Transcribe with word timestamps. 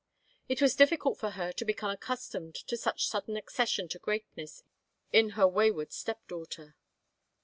It 0.49 0.63
was 0.63 0.73
difficult 0.75 1.19
for 1.19 1.29
her 1.37 1.51
to 1.51 1.63
become 1.63 1.91
accustomed 1.91 2.55
to 2.55 2.75
such 2.75 3.05
sudden 3.05 3.37
accession 3.37 3.87
to 3.89 3.99
greatness 3.99 4.63
in 5.13 5.29
her 5.37 5.47
wayward 5.47 5.93
step 5.93 6.27
daughter. 6.27 6.75